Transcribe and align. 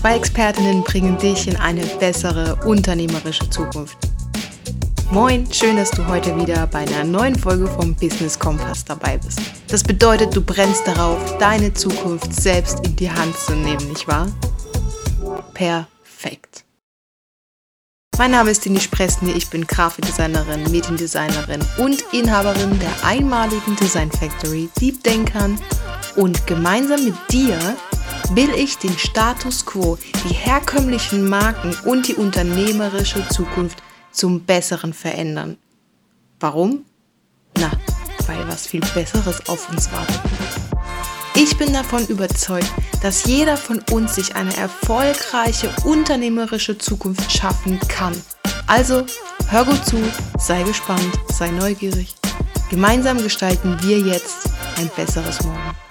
Zwei 0.00 0.16
Expertinnen 0.16 0.82
bringen 0.82 1.18
dich 1.18 1.46
in 1.46 1.56
eine 1.56 1.84
bessere 1.84 2.56
unternehmerische 2.64 3.50
Zukunft. 3.50 3.98
Moin, 5.10 5.46
schön, 5.52 5.76
dass 5.76 5.90
du 5.90 6.06
heute 6.06 6.34
wieder 6.38 6.66
bei 6.68 6.78
einer 6.78 7.04
neuen 7.04 7.38
Folge 7.38 7.66
vom 7.66 7.94
Business 7.94 8.38
Kompass 8.38 8.82
dabei 8.82 9.18
bist. 9.18 9.42
Das 9.68 9.82
bedeutet, 9.82 10.34
du 10.34 10.40
brennst 10.40 10.86
darauf, 10.86 11.36
deine 11.36 11.74
Zukunft 11.74 12.32
selbst 12.32 12.80
in 12.86 12.96
die 12.96 13.10
Hand 13.10 13.36
zu 13.36 13.52
nehmen, 13.52 13.88
nicht 13.90 14.08
wahr? 14.08 14.28
Perfekt. 15.52 16.64
Mein 18.16 18.30
Name 18.30 18.52
ist 18.52 18.64
Dini 18.64 18.80
Spresny, 18.80 19.32
ich 19.32 19.50
bin 19.50 19.66
Grafikdesignerin, 19.66 20.62
Mediendesignerin 20.70 21.60
und 21.76 22.02
Inhaberin 22.12 22.78
der 22.78 23.06
einmaligen 23.06 23.76
Design 23.76 24.10
Factory 24.10 24.70
Deep 24.80 25.04
Denkern 25.04 25.60
und 26.16 26.46
gemeinsam 26.46 27.04
mit 27.04 27.14
dir 27.30 27.58
will 28.30 28.50
ich 28.54 28.78
den 28.78 28.96
Status 28.96 29.66
quo, 29.66 29.98
die 30.24 30.34
herkömmlichen 30.34 31.28
Marken 31.28 31.76
und 31.84 32.08
die 32.08 32.14
unternehmerische 32.14 33.26
Zukunft 33.28 33.82
zum 34.12 34.40
Besseren 34.44 34.92
verändern. 34.92 35.56
Warum? 36.38 36.84
Na, 37.58 37.70
weil 38.26 38.48
was 38.48 38.66
viel 38.66 38.80
Besseres 38.94 39.48
auf 39.48 39.68
uns 39.70 39.90
wartet. 39.92 40.20
Ich 41.34 41.56
bin 41.58 41.72
davon 41.72 42.06
überzeugt, 42.06 42.70
dass 43.02 43.24
jeder 43.24 43.56
von 43.56 43.82
uns 43.90 44.14
sich 44.14 44.36
eine 44.36 44.56
erfolgreiche 44.56 45.70
unternehmerische 45.84 46.78
Zukunft 46.78 47.30
schaffen 47.32 47.78
kann. 47.88 48.14
Also 48.66 49.06
hör 49.48 49.64
gut 49.64 49.84
zu, 49.84 49.96
sei 50.38 50.62
gespannt, 50.62 51.18
sei 51.32 51.50
neugierig. 51.50 52.14
Gemeinsam 52.68 53.18
gestalten 53.18 53.76
wir 53.82 53.98
jetzt 53.98 54.48
ein 54.76 54.90
besseres 54.94 55.42
Morgen. 55.42 55.89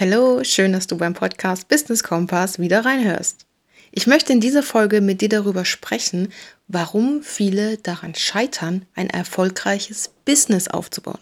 Hallo, 0.00 0.44
schön, 0.44 0.72
dass 0.72 0.86
du 0.86 0.96
beim 0.96 1.12
Podcast 1.12 1.66
Business 1.66 2.04
Kompass 2.04 2.60
wieder 2.60 2.84
reinhörst. 2.84 3.46
Ich 3.90 4.06
möchte 4.06 4.32
in 4.32 4.38
dieser 4.38 4.62
Folge 4.62 5.00
mit 5.00 5.20
dir 5.20 5.28
darüber 5.28 5.64
sprechen, 5.64 6.32
warum 6.68 7.24
viele 7.24 7.78
daran 7.78 8.14
scheitern, 8.14 8.86
ein 8.94 9.10
erfolgreiches 9.10 10.12
Business 10.24 10.68
aufzubauen. 10.68 11.18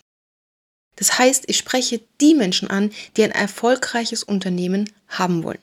Das 0.96 1.18
heißt, 1.18 1.44
ich 1.46 1.56
spreche 1.56 2.02
die 2.20 2.34
Menschen 2.34 2.68
an, 2.68 2.90
die 3.16 3.24
ein 3.24 3.30
erfolgreiches 3.30 4.22
Unternehmen 4.22 4.92
haben 5.08 5.42
wollen. 5.42 5.62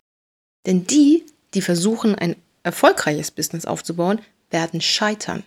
Denn 0.66 0.88
die, 0.88 1.24
die 1.54 1.62
versuchen, 1.62 2.16
ein 2.16 2.36
erfolgreiches 2.64 3.30
Business 3.30 3.66
aufzubauen, 3.68 4.22
werden 4.50 4.82
scheitern 4.82 5.44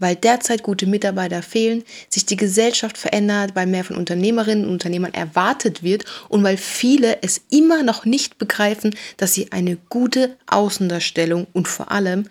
weil 0.00 0.16
derzeit 0.16 0.64
gute 0.64 0.86
Mitarbeiter 0.86 1.42
fehlen, 1.42 1.84
sich 2.08 2.26
die 2.26 2.36
Gesellschaft 2.36 2.98
verändert, 2.98 3.52
weil 3.54 3.66
mehr 3.66 3.84
von 3.84 3.96
Unternehmerinnen 3.96 4.64
und 4.64 4.72
Unternehmern 4.72 5.14
erwartet 5.14 5.84
wird 5.84 6.04
und 6.28 6.42
weil 6.42 6.56
viele 6.56 7.22
es 7.22 7.42
immer 7.50 7.84
noch 7.84 8.04
nicht 8.04 8.38
begreifen, 8.38 8.96
dass 9.18 9.34
sie 9.34 9.52
eine 9.52 9.76
gute 9.88 10.36
Außendarstellung 10.46 11.46
und 11.52 11.68
vor 11.68 11.92
allem 11.92 12.24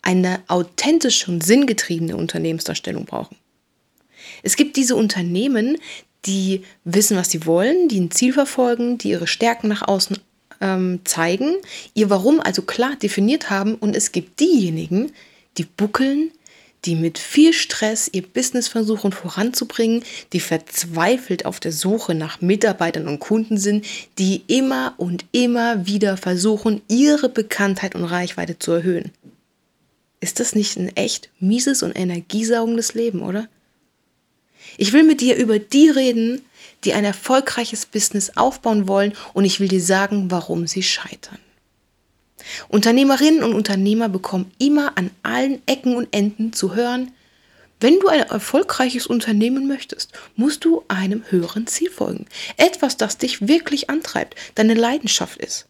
eine 0.00 0.40
authentische 0.46 1.30
und 1.30 1.44
sinngetriebene 1.44 2.16
Unternehmensdarstellung 2.16 3.04
brauchen. 3.04 3.36
Es 4.42 4.56
gibt 4.56 4.76
diese 4.76 4.94
Unternehmen, 4.94 5.78
die 6.26 6.62
wissen, 6.84 7.16
was 7.16 7.30
sie 7.30 7.44
wollen, 7.44 7.88
die 7.88 8.00
ein 8.00 8.10
Ziel 8.10 8.32
verfolgen, 8.32 8.98
die 8.98 9.10
ihre 9.10 9.26
Stärken 9.26 9.68
nach 9.68 9.86
außen 9.86 10.18
ähm, 10.60 11.00
zeigen, 11.04 11.56
ihr 11.94 12.10
Warum 12.10 12.40
also 12.40 12.62
klar 12.62 12.96
definiert 12.96 13.50
haben 13.50 13.74
und 13.74 13.94
es 13.94 14.12
gibt 14.12 14.40
diejenigen, 14.40 15.12
die 15.58 15.64
buckeln, 15.64 16.30
die 16.86 16.94
mit 16.94 17.18
viel 17.18 17.52
Stress 17.52 18.08
ihr 18.10 18.22
Business 18.22 18.68
versuchen 18.68 19.12
voranzubringen, 19.12 20.04
die 20.32 20.40
verzweifelt 20.40 21.44
auf 21.44 21.60
der 21.60 21.72
Suche 21.72 22.14
nach 22.14 22.40
Mitarbeitern 22.40 23.08
und 23.08 23.18
Kunden 23.18 23.58
sind, 23.58 23.84
die 24.18 24.42
immer 24.46 24.94
und 24.96 25.24
immer 25.32 25.86
wieder 25.86 26.16
versuchen, 26.16 26.80
ihre 26.88 27.28
Bekanntheit 27.28 27.94
und 27.94 28.04
Reichweite 28.04 28.58
zu 28.58 28.72
erhöhen. 28.72 29.10
Ist 30.20 30.40
das 30.40 30.54
nicht 30.54 30.76
ein 30.76 30.94
echt 30.96 31.28
mieses 31.40 31.82
und 31.82 31.96
energiesaugendes 31.96 32.94
Leben, 32.94 33.20
oder? 33.20 33.48
Ich 34.78 34.92
will 34.92 35.02
mit 35.02 35.20
dir 35.20 35.36
über 35.36 35.58
die 35.58 35.90
reden, 35.90 36.42
die 36.84 36.92
ein 36.92 37.04
erfolgreiches 37.04 37.86
Business 37.86 38.36
aufbauen 38.36 38.88
wollen 38.88 39.12
und 39.34 39.44
ich 39.44 39.60
will 39.60 39.68
dir 39.68 39.80
sagen, 39.80 40.30
warum 40.30 40.66
sie 40.66 40.82
scheitern. 40.82 41.38
Unternehmerinnen 42.68 43.42
und 43.42 43.54
Unternehmer 43.54 44.08
bekommen 44.08 44.50
immer 44.58 44.96
an 44.96 45.10
allen 45.22 45.60
Ecken 45.66 45.96
und 45.96 46.08
Enden 46.12 46.52
zu 46.52 46.74
hören, 46.74 47.12
wenn 47.80 48.00
du 48.00 48.08
ein 48.08 48.20
erfolgreiches 48.20 49.06
Unternehmen 49.06 49.66
möchtest, 49.66 50.12
musst 50.34 50.64
du 50.64 50.84
einem 50.88 51.24
höheren 51.28 51.66
Ziel 51.66 51.90
folgen. 51.90 52.26
Etwas, 52.56 52.96
das 52.96 53.18
dich 53.18 53.48
wirklich 53.48 53.90
antreibt, 53.90 54.34
deine 54.54 54.74
Leidenschaft 54.74 55.38
ist. 55.38 55.66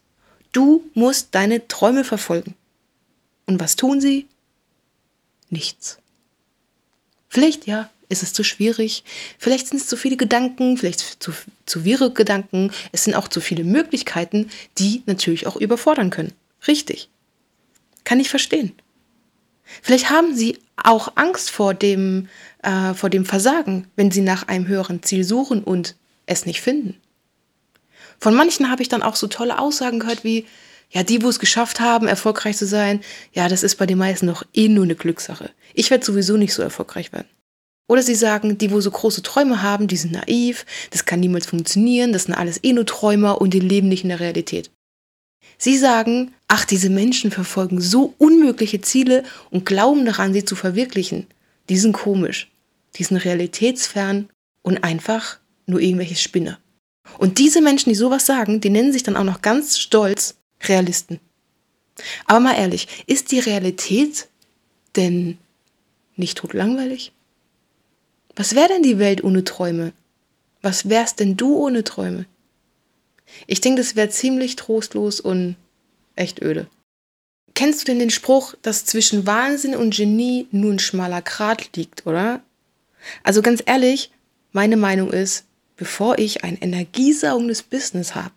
Du 0.53 0.89
musst 0.93 1.35
deine 1.35 1.67
Träume 1.67 2.05
verfolgen. 2.05 2.55
Und 3.45 3.59
was 3.59 3.75
tun 3.75 3.99
sie? 3.99 4.25
Nichts. 5.49 5.99
Vielleicht 7.27 7.67
ja, 7.67 7.89
ist 8.09 8.23
es 8.23 8.31
zu 8.33 8.43
schwierig, 8.43 9.03
vielleicht 9.37 9.67
sind 9.67 9.81
es 9.81 9.87
zu 9.87 9.97
viele 9.97 10.17
Gedanken, 10.17 10.77
vielleicht 10.77 11.21
zu, 11.21 11.33
zu 11.65 11.83
wirre 11.83 12.11
Gedanken, 12.11 12.71
es 12.91 13.03
sind 13.03 13.15
auch 13.15 13.27
zu 13.27 13.41
viele 13.41 13.65
Möglichkeiten, 13.65 14.49
die 14.77 15.03
natürlich 15.05 15.45
auch 15.45 15.57
überfordern 15.57 16.09
können. 16.09 16.33
Richtig. 16.65 17.09
Kann 18.03 18.19
ich 18.19 18.29
verstehen. 18.29 18.71
Vielleicht 19.81 20.09
haben 20.09 20.35
Sie 20.35 20.59
auch 20.81 21.13
Angst 21.15 21.49
vor 21.49 21.73
dem, 21.73 22.29
äh, 22.63 22.93
vor 22.93 23.09
dem 23.09 23.25
Versagen, 23.25 23.87
wenn 23.95 24.11
Sie 24.11 24.21
nach 24.21 24.47
einem 24.47 24.67
höheren 24.67 25.03
Ziel 25.03 25.23
suchen 25.23 25.63
und 25.63 25.95
es 26.25 26.45
nicht 26.45 26.61
finden. 26.61 26.95
Von 28.19 28.33
manchen 28.33 28.71
habe 28.71 28.81
ich 28.81 28.89
dann 28.89 29.03
auch 29.03 29.15
so 29.15 29.27
tolle 29.27 29.59
Aussagen 29.59 29.99
gehört 29.99 30.23
wie, 30.23 30.45
ja, 30.89 31.03
die, 31.03 31.21
wo 31.21 31.29
es 31.29 31.39
geschafft 31.39 31.79
haben, 31.79 32.07
erfolgreich 32.07 32.57
zu 32.57 32.65
sein, 32.65 33.01
ja, 33.33 33.49
das 33.49 33.63
ist 33.63 33.75
bei 33.75 33.85
den 33.85 33.97
meisten 33.97 34.25
noch 34.25 34.43
eh 34.53 34.69
nur 34.69 34.85
eine 34.85 34.95
Glückssache. 34.95 35.51
Ich 35.73 35.91
werde 35.91 36.05
sowieso 36.05 36.37
nicht 36.37 36.53
so 36.53 36.61
erfolgreich 36.61 37.11
werden. 37.11 37.27
Oder 37.89 38.03
sie 38.03 38.15
sagen, 38.15 38.57
die, 38.57 38.71
wo 38.71 38.81
so 38.81 38.91
große 38.91 39.21
Träume 39.21 39.61
haben, 39.61 39.87
die 39.87 39.97
sind 39.97 40.13
naiv, 40.13 40.65
das 40.91 41.05
kann 41.05 41.19
niemals 41.19 41.45
funktionieren, 41.45 42.11
das 42.11 42.23
sind 42.23 42.35
alles 42.35 42.59
eh 42.63 42.73
nur 42.73 42.85
Träumer 42.85 43.39
und 43.39 43.53
die 43.53 43.59
leben 43.59 43.87
nicht 43.87 44.03
in 44.03 44.09
der 44.09 44.19
Realität. 44.19 44.71
Sie 45.57 45.77
sagen, 45.77 46.33
ach, 46.47 46.65
diese 46.65 46.89
Menschen 46.89 47.31
verfolgen 47.31 47.81
so 47.81 48.13
unmögliche 48.17 48.81
Ziele 48.81 49.23
und 49.49 49.65
glauben 49.65 50.05
daran, 50.05 50.33
sie 50.33 50.45
zu 50.45 50.55
verwirklichen. 50.55 51.27
Die 51.69 51.77
sind 51.77 51.93
komisch, 51.93 52.49
die 52.95 53.03
sind 53.03 53.17
realitätsfern 53.17 54.29
und 54.61 54.83
einfach 54.83 55.39
nur 55.65 55.81
irgendwelche 55.81 56.15
Spinner. 56.15 56.59
Und 57.17 57.37
diese 57.39 57.61
Menschen, 57.61 57.89
die 57.89 57.95
sowas 57.95 58.25
sagen, 58.25 58.61
die 58.61 58.69
nennen 58.69 58.93
sich 58.93 59.03
dann 59.03 59.17
auch 59.17 59.23
noch 59.23 59.41
ganz 59.41 59.77
stolz 59.77 60.35
Realisten. 60.63 61.19
Aber 62.25 62.39
mal 62.39 62.55
ehrlich, 62.55 62.87
ist 63.07 63.31
die 63.31 63.39
Realität 63.39 64.27
denn 64.95 65.37
nicht 66.15 66.37
totlangweilig? 66.37 67.11
Was 68.35 68.55
wäre 68.55 68.67
denn 68.67 68.83
die 68.83 68.99
Welt 68.99 69.23
ohne 69.23 69.43
Träume? 69.43 69.93
Was 70.61 70.89
wärst 70.89 71.19
denn 71.19 71.37
du 71.37 71.55
ohne 71.55 71.83
Träume? 71.83 72.25
Ich 73.45 73.61
denke, 73.61 73.81
das 73.81 73.95
wäre 73.95 74.09
ziemlich 74.09 74.55
trostlos 74.55 75.19
und 75.19 75.55
echt 76.17 76.41
öde. 76.41 76.67
Kennst 77.53 77.81
du 77.81 77.85
denn 77.85 77.99
den 77.99 78.09
Spruch, 78.09 78.53
dass 78.61 78.85
zwischen 78.85 79.25
Wahnsinn 79.25 79.75
und 79.75 79.95
Genie 79.95 80.47
nur 80.51 80.73
ein 80.73 80.79
schmaler 80.79 81.21
Grat 81.21 81.75
liegt, 81.75 82.05
oder? 82.05 82.41
Also 83.23 83.41
ganz 83.41 83.63
ehrlich, 83.65 84.11
meine 84.51 84.77
Meinung 84.77 85.11
ist, 85.11 85.45
bevor 85.75 86.19
ich 86.19 86.43
ein 86.43 86.57
energiesaugendes 86.57 87.63
Business 87.63 88.15
habe, 88.15 88.33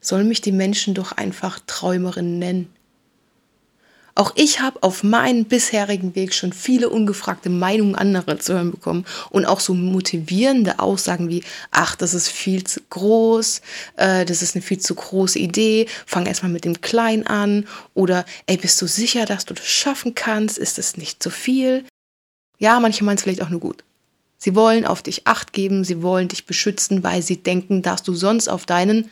sollen 0.00 0.28
mich 0.28 0.40
die 0.40 0.52
Menschen 0.52 0.94
doch 0.94 1.12
einfach 1.12 1.60
Träumerin 1.66 2.38
nennen. 2.38 2.73
Auch 4.16 4.32
ich 4.36 4.60
habe 4.60 4.80
auf 4.82 5.02
meinem 5.02 5.44
bisherigen 5.44 6.14
Weg 6.14 6.34
schon 6.34 6.52
viele 6.52 6.88
ungefragte 6.88 7.50
Meinungen 7.50 7.96
anderer 7.96 8.38
zu 8.38 8.54
hören 8.54 8.70
bekommen 8.70 9.04
und 9.30 9.44
auch 9.44 9.58
so 9.58 9.74
motivierende 9.74 10.78
Aussagen 10.78 11.28
wie, 11.28 11.42
ach, 11.72 11.96
das 11.96 12.14
ist 12.14 12.28
viel 12.28 12.62
zu 12.62 12.80
groß, 12.90 13.60
äh, 13.96 14.24
das 14.24 14.40
ist 14.40 14.54
eine 14.54 14.62
viel 14.62 14.78
zu 14.78 14.94
große 14.94 15.40
Idee, 15.40 15.88
fang 16.06 16.26
erstmal 16.26 16.52
mit 16.52 16.64
dem 16.64 16.80
Kleinen 16.80 17.26
an 17.26 17.66
oder, 17.94 18.24
ey, 18.46 18.56
bist 18.56 18.80
du 18.80 18.86
sicher, 18.86 19.24
dass 19.24 19.46
du 19.46 19.54
das 19.54 19.66
schaffen 19.66 20.14
kannst, 20.14 20.58
ist 20.58 20.78
das 20.78 20.96
nicht 20.96 21.20
zu 21.20 21.30
viel? 21.30 21.84
Ja, 22.58 22.78
manche 22.78 23.02
meinen 23.02 23.16
es 23.16 23.24
vielleicht 23.24 23.42
auch 23.42 23.50
nur 23.50 23.60
gut. 23.60 23.82
Sie 24.38 24.54
wollen 24.54 24.84
auf 24.86 25.02
dich 25.02 25.26
acht 25.26 25.52
geben, 25.52 25.82
sie 25.82 26.02
wollen 26.02 26.28
dich 26.28 26.46
beschützen, 26.46 27.02
weil 27.02 27.22
sie 27.22 27.42
denken, 27.42 27.82
dass 27.82 28.04
du 28.04 28.14
sonst 28.14 28.46
auf 28.48 28.64
deinen 28.64 29.10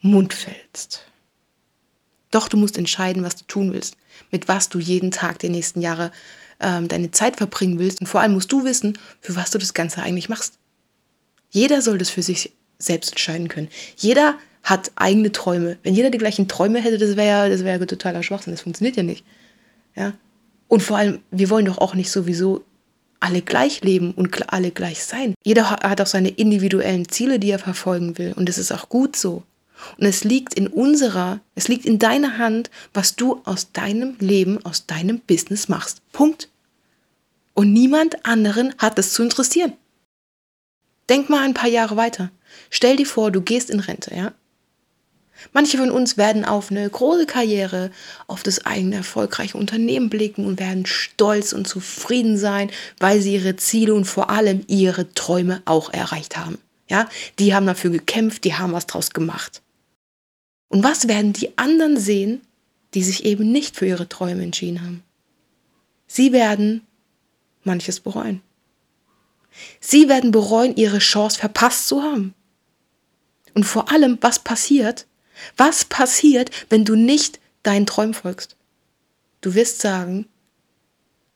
Mund 0.00 0.32
fällst. 0.32 1.04
Doch 2.30 2.48
du 2.48 2.56
musst 2.56 2.78
entscheiden, 2.78 3.22
was 3.22 3.36
du 3.36 3.44
tun 3.46 3.72
willst, 3.72 3.96
mit 4.30 4.48
was 4.48 4.68
du 4.68 4.78
jeden 4.78 5.10
Tag 5.10 5.38
der 5.38 5.50
nächsten 5.50 5.80
Jahre 5.80 6.10
ähm, 6.60 6.88
deine 6.88 7.10
Zeit 7.10 7.36
verbringen 7.36 7.78
willst. 7.78 8.00
Und 8.00 8.06
vor 8.06 8.20
allem 8.20 8.32
musst 8.32 8.52
du 8.52 8.64
wissen, 8.64 8.98
für 9.20 9.36
was 9.36 9.50
du 9.50 9.58
das 9.58 9.74
Ganze 9.74 10.02
eigentlich 10.02 10.28
machst. 10.28 10.54
Jeder 11.50 11.82
soll 11.82 11.98
das 11.98 12.10
für 12.10 12.22
sich 12.22 12.52
selbst 12.78 13.12
entscheiden 13.12 13.48
können. 13.48 13.68
Jeder 13.96 14.36
hat 14.62 14.90
eigene 14.96 15.30
Träume. 15.32 15.78
Wenn 15.82 15.94
jeder 15.94 16.10
die 16.10 16.18
gleichen 16.18 16.48
Träume 16.48 16.80
hätte, 16.80 16.98
das 16.98 17.16
wäre 17.16 17.48
das 17.48 17.64
wär 17.64 17.86
totaler 17.86 18.22
Schwachsinn. 18.22 18.52
Das 18.52 18.62
funktioniert 18.62 18.96
ja 18.96 19.02
nicht. 19.02 19.24
Ja? 19.94 20.12
Und 20.68 20.82
vor 20.82 20.96
allem, 20.96 21.20
wir 21.30 21.50
wollen 21.50 21.66
doch 21.66 21.78
auch 21.78 21.94
nicht 21.94 22.10
sowieso 22.10 22.64
alle 23.20 23.42
gleich 23.42 23.82
leben 23.82 24.12
und 24.12 24.52
alle 24.52 24.70
gleich 24.70 25.04
sein. 25.04 25.34
Jeder 25.44 25.70
hat 25.70 26.00
auch 26.00 26.06
seine 26.06 26.28
individuellen 26.28 27.08
Ziele, 27.08 27.38
die 27.38 27.50
er 27.50 27.58
verfolgen 27.58 28.18
will. 28.18 28.32
Und 28.36 28.48
das 28.48 28.58
ist 28.58 28.72
auch 28.72 28.88
gut 28.88 29.16
so. 29.16 29.42
Und 29.98 30.06
es 30.06 30.24
liegt 30.24 30.54
in 30.54 30.66
unserer, 30.66 31.40
es 31.54 31.68
liegt 31.68 31.84
in 31.84 31.98
deiner 31.98 32.38
Hand, 32.38 32.70
was 32.94 33.16
du 33.16 33.40
aus 33.44 33.72
deinem 33.72 34.16
Leben, 34.18 34.64
aus 34.64 34.86
deinem 34.86 35.20
Business 35.20 35.68
machst. 35.68 36.00
Punkt. 36.12 36.48
Und 37.54 37.72
niemand 37.72 38.26
anderen 38.26 38.74
hat 38.78 38.98
es 38.98 39.12
zu 39.12 39.22
interessieren. 39.22 39.72
Denk 41.08 41.30
mal 41.30 41.42
ein 41.44 41.54
paar 41.54 41.68
Jahre 41.68 41.96
weiter. 41.96 42.30
Stell 42.70 42.96
dir 42.96 43.06
vor, 43.06 43.30
du 43.30 43.40
gehst 43.40 43.70
in 43.70 43.80
Rente, 43.80 44.14
ja? 44.14 44.32
Manche 45.52 45.76
von 45.78 45.90
uns 45.90 46.16
werden 46.16 46.44
auf 46.44 46.70
eine 46.70 46.88
große 46.88 47.26
Karriere, 47.26 47.90
auf 48.26 48.42
das 48.42 48.64
eigene 48.64 48.96
erfolgreiche 48.96 49.58
Unternehmen 49.58 50.08
blicken 50.08 50.46
und 50.46 50.58
werden 50.58 50.86
stolz 50.86 51.52
und 51.52 51.68
zufrieden 51.68 52.38
sein, 52.38 52.70
weil 52.98 53.20
sie 53.20 53.34
ihre 53.34 53.56
Ziele 53.56 53.94
und 53.94 54.06
vor 54.06 54.30
allem 54.30 54.64
ihre 54.66 55.12
Träume 55.12 55.62
auch 55.66 55.92
erreicht 55.92 56.36
haben. 56.36 56.58
Ja, 56.88 57.08
die 57.38 57.54
haben 57.54 57.66
dafür 57.66 57.90
gekämpft, 57.90 58.44
die 58.44 58.54
haben 58.54 58.72
was 58.72 58.86
draus 58.86 59.10
gemacht. 59.10 59.60
Und 60.68 60.82
was 60.82 61.08
werden 61.08 61.32
die 61.32 61.56
anderen 61.58 61.96
sehen, 61.96 62.42
die 62.94 63.02
sich 63.02 63.24
eben 63.24 63.50
nicht 63.52 63.76
für 63.76 63.86
ihre 63.86 64.08
Träume 64.08 64.42
entschieden 64.42 64.82
haben? 64.82 65.02
Sie 66.06 66.32
werden 66.32 66.86
manches 67.62 68.00
bereuen. 68.00 68.42
Sie 69.80 70.08
werden 70.08 70.30
bereuen, 70.30 70.76
ihre 70.76 70.98
Chance 70.98 71.38
verpasst 71.38 71.88
zu 71.88 72.02
haben. 72.02 72.34
Und 73.54 73.64
vor 73.64 73.90
allem, 73.90 74.18
was 74.20 74.38
passiert? 74.38 75.06
Was 75.56 75.84
passiert, 75.84 76.50
wenn 76.68 76.84
du 76.84 76.94
nicht 76.94 77.40
deinen 77.62 77.86
Träumen 77.86 78.14
folgst? 78.14 78.56
Du 79.40 79.54
wirst 79.54 79.80
sagen, 79.80 80.26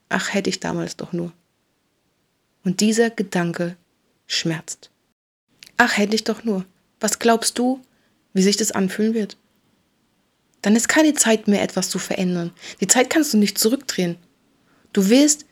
ach 0.08 0.32
hätte 0.32 0.50
ich 0.50 0.60
damals 0.60 0.96
doch 0.96 1.12
nur. 1.12 1.32
Und 2.64 2.80
dieser 2.80 3.10
Gedanke 3.10 3.76
schmerzt. 4.26 4.90
Ach 5.76 5.96
hätte 5.96 6.14
ich 6.14 6.24
doch 6.24 6.44
nur. 6.44 6.66
Was 7.00 7.18
glaubst 7.18 7.58
du, 7.58 7.80
wie 8.32 8.42
sich 8.42 8.56
das 8.56 8.72
anfühlen 8.72 9.14
wird? 9.14 9.36
Dann 10.62 10.76
ist 10.76 10.88
keine 10.88 11.14
Zeit 11.14 11.48
mehr, 11.48 11.62
etwas 11.62 11.88
zu 11.88 11.98
verändern. 11.98 12.52
Die 12.80 12.86
Zeit 12.86 13.10
kannst 13.10 13.32
du 13.32 13.38
nicht 13.38 13.58
zurückdrehen. 13.58 14.16
Du 14.92 15.08
wirst 15.08 15.46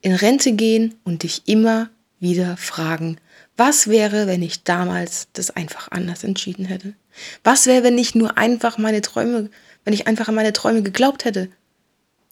in 0.00 0.14
Rente 0.14 0.52
gehen 0.52 0.94
und 1.04 1.22
dich 1.22 1.42
immer 1.46 1.90
wieder 2.20 2.56
fragen, 2.56 3.18
was 3.56 3.88
wäre, 3.88 4.26
wenn 4.26 4.42
ich 4.42 4.62
damals 4.62 5.28
das 5.32 5.50
einfach 5.50 5.90
anders 5.90 6.22
entschieden 6.22 6.64
hätte? 6.64 6.94
Was 7.42 7.66
wäre, 7.66 7.82
wenn 7.82 7.98
ich 7.98 8.14
nur 8.14 8.38
einfach 8.38 8.78
meine 8.78 9.02
Träume, 9.02 9.50
wenn 9.84 9.94
ich 9.94 10.06
einfach 10.06 10.28
an 10.28 10.36
meine 10.36 10.52
Träume 10.52 10.82
geglaubt 10.82 11.24
hätte? 11.24 11.50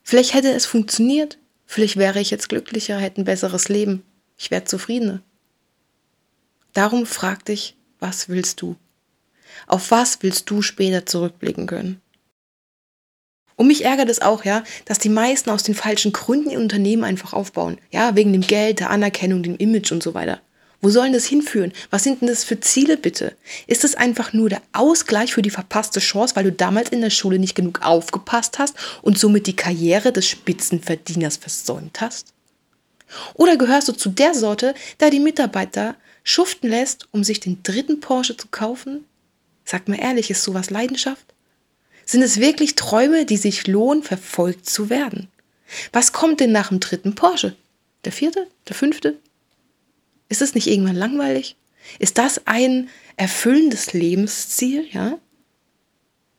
Vielleicht 0.04 0.34
hätte 0.34 0.52
es 0.52 0.66
funktioniert. 0.66 1.38
Vielleicht 1.64 1.96
wäre 1.96 2.20
ich 2.20 2.30
jetzt 2.30 2.48
glücklicher, 2.48 2.98
hätte 2.98 3.20
ein 3.20 3.24
besseres 3.24 3.68
Leben. 3.68 4.04
Ich 4.38 4.52
wäre 4.52 4.64
zufriedener. 4.64 5.20
Darum 6.72 7.06
frag 7.06 7.44
dich, 7.44 7.76
was 7.98 8.28
willst 8.28 8.62
du? 8.62 8.76
Auf 9.66 9.90
was 9.90 10.18
willst 10.22 10.50
du 10.50 10.62
später 10.62 11.06
zurückblicken 11.06 11.66
können? 11.66 12.00
Und 13.56 13.68
mich 13.68 13.84
ärgert 13.84 14.10
es 14.10 14.20
auch, 14.20 14.44
ja, 14.44 14.62
dass 14.84 14.98
die 14.98 15.08
meisten 15.08 15.50
aus 15.50 15.62
den 15.62 15.74
falschen 15.74 16.12
Gründen 16.12 16.50
ihr 16.50 16.58
Unternehmen 16.58 17.04
einfach 17.04 17.32
aufbauen. 17.32 17.78
Ja, 17.90 18.14
wegen 18.14 18.32
dem 18.32 18.42
Geld, 18.42 18.80
der 18.80 18.90
Anerkennung, 18.90 19.42
dem 19.42 19.56
Image 19.56 19.92
und 19.92 20.02
so 20.02 20.12
weiter. 20.12 20.40
Wo 20.82 20.90
sollen 20.90 21.14
das 21.14 21.24
hinführen? 21.24 21.72
Was 21.90 22.04
sind 22.04 22.20
denn 22.20 22.28
das 22.28 22.44
für 22.44 22.60
Ziele 22.60 22.98
bitte? 22.98 23.34
Ist 23.66 23.82
es 23.82 23.94
einfach 23.94 24.34
nur 24.34 24.50
der 24.50 24.60
Ausgleich 24.72 25.32
für 25.32 25.40
die 25.40 25.50
verpasste 25.50 26.00
Chance, 26.00 26.36
weil 26.36 26.44
du 26.44 26.52
damals 26.52 26.90
in 26.90 27.00
der 27.00 27.10
Schule 27.10 27.38
nicht 27.38 27.54
genug 27.54 27.80
aufgepasst 27.82 28.58
hast 28.58 28.76
und 29.00 29.18
somit 29.18 29.46
die 29.46 29.56
Karriere 29.56 30.12
des 30.12 30.28
Spitzenverdieners 30.28 31.38
versäumt 31.38 32.00
hast? 32.02 32.34
Oder 33.34 33.56
gehörst 33.56 33.88
du 33.88 33.92
zu 33.92 34.10
der 34.10 34.34
Sorte, 34.34 34.74
der 35.00 35.10
die 35.10 35.20
Mitarbeiter 35.20 35.96
schuften 36.24 36.68
lässt, 36.68 37.08
um 37.12 37.24
sich 37.24 37.40
den 37.40 37.62
dritten 37.62 38.00
Porsche 38.00 38.36
zu 38.36 38.48
kaufen? 38.50 39.06
Sag 39.66 39.88
mal 39.88 39.98
ehrlich, 40.00 40.30
ist 40.30 40.44
sowas 40.44 40.70
Leidenschaft? 40.70 41.26
Sind 42.06 42.22
es 42.22 42.40
wirklich 42.40 42.76
Träume, 42.76 43.26
die 43.26 43.36
sich 43.36 43.66
lohnen, 43.66 44.04
verfolgt 44.04 44.70
zu 44.70 44.88
werden? 44.88 45.28
Was 45.92 46.12
kommt 46.12 46.38
denn 46.38 46.52
nach 46.52 46.68
dem 46.68 46.78
dritten 46.78 47.16
Porsche? 47.16 47.56
Der 48.04 48.12
vierte? 48.12 48.46
Der 48.68 48.76
fünfte? 48.76 49.18
Ist 50.28 50.40
es 50.40 50.54
nicht 50.54 50.68
irgendwann 50.68 50.94
langweilig? 50.94 51.56
Ist 51.98 52.18
das 52.18 52.46
ein 52.46 52.88
erfüllendes 53.16 53.92
Lebensziel, 53.92 54.86
ja? 54.92 55.18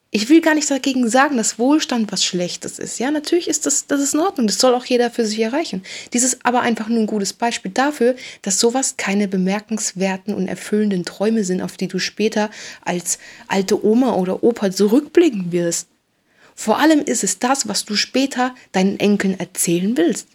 Ich 0.09 0.29
will 0.29 0.39
gar 0.39 0.55
nicht 0.55 0.71
dagegen 0.71 1.09
sagen, 1.09 1.35
dass 1.35 1.59
Wohlstand 1.59 2.11
was 2.13 2.23
Schlechtes 2.23 2.79
ist. 2.79 2.97
Ja, 2.97 3.11
natürlich 3.11 3.49
ist 3.49 3.65
das, 3.65 3.87
das 3.87 3.99
ist 4.01 4.13
in 4.13 4.21
Ordnung. 4.21 4.47
Das 4.47 4.57
soll 4.57 4.73
auch 4.73 4.85
jeder 4.85 5.11
für 5.11 5.25
sich 5.25 5.39
erreichen. 5.39 5.83
Dies 6.13 6.23
ist 6.23 6.39
aber 6.43 6.61
einfach 6.61 6.87
nur 6.87 6.99
ein 6.99 7.07
gutes 7.07 7.33
Beispiel 7.33 7.71
dafür, 7.71 8.15
dass 8.41 8.59
sowas 8.59 8.95
keine 8.95 9.27
bemerkenswerten 9.27 10.33
und 10.33 10.47
erfüllenden 10.47 11.03
Träume 11.03 11.43
sind, 11.43 11.61
auf 11.61 11.75
die 11.75 11.89
du 11.89 11.99
später 11.99 12.49
als 12.85 13.19
alte 13.47 13.85
Oma 13.85 14.13
oder 14.13 14.43
Opa 14.43 14.71
zurückblicken 14.71 15.51
wirst. 15.51 15.89
Vor 16.55 16.79
allem 16.79 17.01
ist 17.01 17.25
es 17.25 17.39
das, 17.39 17.67
was 17.67 17.83
du 17.83 17.95
später 17.95 18.55
deinen 18.71 18.99
Enkeln 18.99 19.37
erzählen 19.37 19.97
willst. 19.97 20.29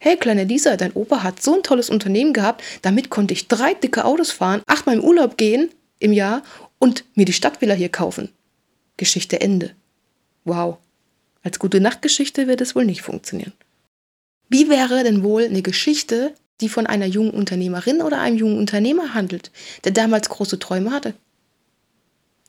Hey, 0.00 0.16
kleine 0.16 0.44
Lisa, 0.44 0.76
dein 0.76 0.92
Opa 0.92 1.22
hat 1.22 1.42
so 1.42 1.54
ein 1.54 1.62
tolles 1.62 1.90
Unternehmen 1.90 2.32
gehabt, 2.32 2.62
damit 2.82 3.10
konnte 3.10 3.34
ich 3.34 3.46
drei 3.46 3.74
dicke 3.74 4.04
Autos 4.04 4.30
fahren, 4.30 4.62
achtmal 4.66 4.96
im 4.96 5.04
Urlaub 5.04 5.36
gehen 5.36 5.70
im 5.98 6.12
Jahr 6.12 6.42
und 6.78 7.04
mir 7.14 7.26
die 7.26 7.32
Stadtvilla 7.32 7.74
hier 7.74 7.90
kaufen. 7.90 8.30
Geschichte 8.98 9.40
Ende. 9.40 9.74
Wow. 10.44 10.76
Als 11.42 11.58
gute 11.58 11.80
Nachtgeschichte 11.80 12.46
wird 12.46 12.60
es 12.60 12.74
wohl 12.74 12.84
nicht 12.84 13.00
funktionieren. 13.00 13.54
Wie 14.50 14.68
wäre 14.68 15.02
denn 15.02 15.22
wohl 15.22 15.44
eine 15.44 15.62
Geschichte, 15.62 16.34
die 16.60 16.68
von 16.68 16.86
einer 16.86 17.06
jungen 17.06 17.30
Unternehmerin 17.30 18.02
oder 18.02 18.20
einem 18.20 18.36
jungen 18.36 18.58
Unternehmer 18.58 19.14
handelt, 19.14 19.50
der 19.84 19.92
damals 19.92 20.28
große 20.28 20.58
Träume 20.58 20.90
hatte? 20.90 21.14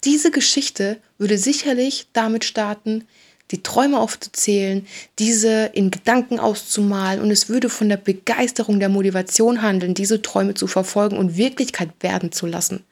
Diese 0.03 0.31
Geschichte 0.31 0.97
würde 1.17 1.37
sicherlich 1.37 2.07
damit 2.13 2.45
starten, 2.45 3.05
die 3.51 3.63
Träume 3.63 3.99
aufzuzählen, 3.99 4.85
diese 5.17 5.71
in 5.73 5.91
Gedanken 5.91 6.39
auszumalen 6.39 7.21
und 7.21 7.31
es 7.31 7.49
würde 7.49 7.69
von 7.69 7.89
der 7.89 7.97
Begeisterung 7.97 8.79
der 8.79 8.89
Motivation 8.89 9.61
handeln, 9.61 9.93
diese 9.93 10.21
Träume 10.21 10.53
zu 10.53 10.67
verfolgen 10.67 11.17
und 11.17 11.37
Wirklichkeit 11.37 11.89
werden 12.01 12.31
zu 12.31 12.45
lassen. 12.45 12.83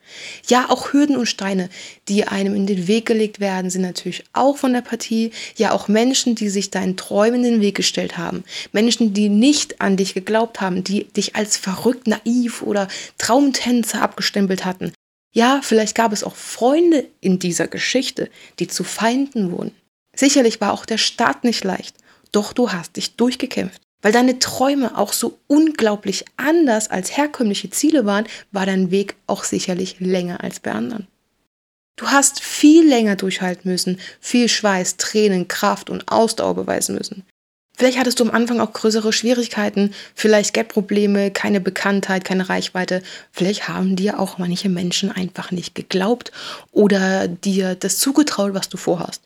Ja, 0.48 0.70
auch 0.70 0.94
Hürden 0.94 1.18
und 1.18 1.26
Steine, 1.26 1.70
die 2.08 2.26
einem 2.26 2.56
in 2.56 2.66
den 2.66 2.88
Weg 2.88 3.06
gelegt 3.06 3.40
werden, 3.40 3.70
sind 3.70 3.82
natürlich 3.82 4.24
auch 4.34 4.58
von 4.58 4.74
der 4.74 4.82
Partie. 4.82 5.32
Ja, 5.58 5.74
auch 5.74 5.88
Menschen, 5.88 6.36
die 6.36 6.50
sich 6.50 6.72
deinen 6.72 6.98
Träumen 6.98 7.44
in 7.44 7.54
den 7.54 7.62
Weg 7.62 7.76
gestellt 7.76 8.18
haben. 8.18 8.44
Menschen, 8.72 9.14
die 9.14 9.30
nicht 9.30 9.82
an 9.82 9.98
dich 9.98 10.14
geglaubt 10.14 10.62
haben, 10.62 10.84
die 10.84 11.06
dich 11.06 11.36
als 11.36 11.58
verrückt, 11.58 12.08
naiv 12.08 12.62
oder 12.62 12.88
Traumtänzer 13.18 14.02
abgestempelt 14.02 14.66
hatten. 14.66 14.94
Ja, 15.34 15.60
vielleicht 15.62 15.96
gab 15.96 16.14
es 16.14 16.24
auch 16.24 16.36
Freunde 16.36 17.06
in 17.22 17.38
dieser 17.38 17.68
Geschichte, 17.68 18.30
die 18.60 18.68
zu 18.68 18.84
Feinden 18.84 19.52
wurden. 19.52 19.72
Sicherlich 20.18 20.60
war 20.60 20.74
auch 20.74 20.86
der 20.86 20.98
Start 20.98 21.44
nicht 21.44 21.64
leicht, 21.64 21.96
doch 22.32 22.52
du 22.52 22.72
hast 22.72 22.96
dich 22.96 23.16
durchgekämpft. 23.16 23.82
Weil 24.02 24.12
deine 24.12 24.40
Träume 24.40 24.98
auch 24.98 25.14
so 25.14 25.40
unglaublich 25.48 26.26
anders 26.38 26.90
als 26.90 27.16
herkömmliche 27.18 27.70
Ziele 27.70 28.06
waren, 28.06 28.28
war 28.52 28.66
dein 28.66 28.92
Weg 28.92 29.16
auch 29.26 29.44
sicherlich 29.44 30.00
länger 30.00 30.44
als 30.44 30.60
bei 30.60 30.72
anderen. 30.72 31.08
Du 31.96 32.08
hast 32.08 32.42
viel 32.42 32.88
länger 32.88 33.16
durchhalten 33.16 33.72
müssen, 33.72 34.00
viel 34.20 34.50
Schweiß, 34.50 34.98
Tränen, 34.98 35.48
Kraft 35.48 35.90
und 35.90 36.12
Ausdauer 36.12 36.54
beweisen 36.54 36.96
müssen. 36.96 37.24
Vielleicht 37.76 38.00
hattest 38.00 38.20
du 38.20 38.24
am 38.24 38.32
Anfang 38.32 38.60
auch 38.60 38.74
größere 38.74 39.14
Schwierigkeiten, 39.14 39.94
vielleicht 40.16 40.54
Geldprobleme, 40.54 41.30
keine 41.32 41.62
Bekanntheit, 41.62 42.24
keine 42.24 42.50
Reichweite. 42.50 43.04
Vielleicht 43.32 43.68
haben 43.68 43.96
dir 43.96 44.20
auch 44.20 44.38
manche 44.40 44.70
Menschen 44.70 45.12
einfach 45.12 45.52
nicht 45.52 45.76
geglaubt 45.76 46.32
oder 46.72 47.28
dir 47.28 47.76
das 47.76 47.98
zugetraut, 47.98 48.56
was 48.56 48.70
du 48.70 48.78
vorhast. 48.78 49.22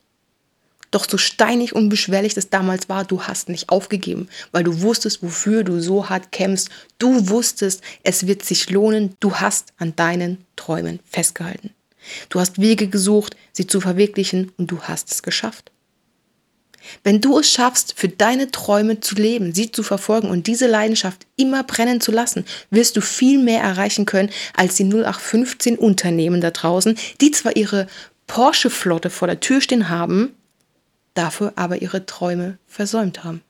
Doch 0.92 1.10
so 1.10 1.18
steinig 1.18 1.74
und 1.74 1.88
beschwerlich 1.88 2.34
das 2.34 2.50
damals 2.50 2.90
war, 2.90 3.06
du 3.06 3.24
hast 3.24 3.48
nicht 3.48 3.70
aufgegeben, 3.70 4.28
weil 4.52 4.66
du 4.66 4.82
wusstest, 4.82 5.24
wofür 5.24 5.64
du 5.64 5.80
so 5.80 6.10
hart 6.10 6.34
kämpfst. 6.34 6.70
Du 7.00 7.30
wusstest, 7.30 7.82
es 8.04 8.28
wird 8.28 8.44
sich 8.44 8.70
lohnen. 8.70 9.16
Du 9.22 9.36
hast 9.36 9.74
an 9.78 9.96
deinen 9.96 10.46
Träumen 10.58 11.00
festgehalten. 11.10 11.72
Du 12.30 12.40
hast 12.40 12.60
Wege 12.60 12.88
gesucht, 12.88 13.38
sie 13.54 13.68
zu 13.68 13.80
verwirklichen 13.80 14.52
und 14.58 14.72
du 14.72 14.82
hast 14.82 15.12
es 15.12 15.24
geschafft. 15.24 15.72
Wenn 17.04 17.22
du 17.22 17.40
es 17.40 17.50
schaffst, 17.50 17.94
für 17.96 18.10
deine 18.10 18.50
Träume 18.52 19.00
zu 19.00 19.16
leben, 19.16 19.54
sie 19.54 19.72
zu 19.72 19.84
verfolgen 19.84 20.30
und 20.30 20.48
diese 20.48 20.68
Leidenschaft 20.68 21.26
immer 21.38 21.64
brennen 21.64 22.02
zu 22.02 22.12
lassen, 22.12 22.44
wirst 22.70 22.98
du 22.98 23.02
viel 23.02 23.38
mehr 23.38 23.62
erreichen 23.62 24.06
können 24.06 24.32
als 24.56 24.76
die 24.76 24.86
0815 24.86 25.78
Unternehmen 25.78 26.42
da 26.42 26.52
draußen, 26.52 26.98
die 27.22 27.32
zwar 27.32 27.56
ihre 27.56 27.88
Porsche-Flotte 28.28 29.10
vor 29.10 29.28
der 29.28 29.40
Tür 29.40 29.62
stehen 29.62 29.90
haben, 29.90 30.34
dafür 31.14 31.54
aber 31.56 31.82
ihre 31.82 32.06
Träume 32.06 32.58
versäumt 32.68 33.24
haben. 33.24 33.42